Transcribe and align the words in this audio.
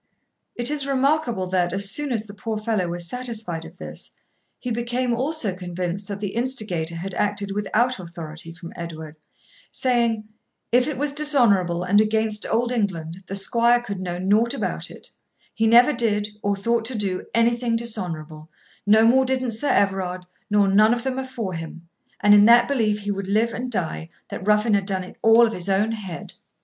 It 0.55 0.71
is 0.71 0.87
remarkable 0.87 1.45
that, 1.45 1.71
as 1.73 1.91
soon 1.91 2.11
as 2.11 2.25
the 2.25 2.33
poor 2.33 2.57
fellow 2.57 2.87
was 2.87 3.07
satisfied 3.07 3.65
of 3.65 3.77
this, 3.77 4.09
he 4.57 4.71
became 4.71 5.13
also 5.13 5.53
convinced 5.53 6.07
that 6.07 6.19
the 6.19 6.33
instigator 6.33 6.95
had 6.95 7.13
acted 7.13 7.51
without 7.51 7.99
authority 7.99 8.51
from 8.51 8.73
Edward, 8.75 9.17
saying, 9.69 10.23
'If 10.71 10.87
it 10.87 10.97
was 10.97 11.11
dishonourable 11.11 11.83
and 11.83 12.01
against 12.01 12.47
Old 12.49 12.71
England, 12.71 13.21
the 13.27 13.35
squire 13.35 13.79
could 13.79 13.99
know 13.99 14.17
nought 14.17 14.55
about 14.55 14.89
it; 14.89 15.11
he 15.53 15.67
never 15.67 15.93
did, 15.93 16.29
or 16.41 16.55
thought 16.55 16.83
to 16.85 16.97
do, 16.97 17.27
anything 17.35 17.75
dishonourable, 17.75 18.49
no 18.87 19.05
more 19.05 19.23
didn't 19.23 19.51
Sir 19.51 19.69
Everard, 19.69 20.25
nor 20.49 20.67
none 20.67 20.95
of 20.95 21.03
them 21.03 21.19
afore 21.19 21.53
him, 21.53 21.87
and 22.21 22.33
in 22.33 22.45
that 22.45 22.67
belief 22.67 23.01
he 23.01 23.11
would 23.11 23.27
live 23.27 23.53
and 23.53 23.69
die 23.71 24.09
that 24.29 24.47
Ruffin 24.47 24.73
had 24.73 24.87
done 24.87 25.03
it 25.03 25.17
all 25.21 25.45
of 25.45 25.53
his 25.53 25.69
own 25.69 25.91
head.' 25.91 26.33